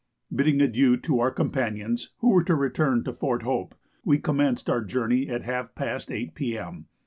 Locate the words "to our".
0.97-1.29